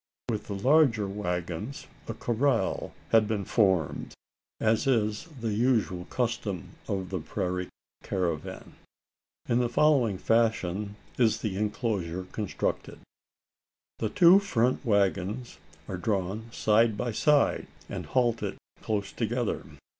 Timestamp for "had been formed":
3.09-4.15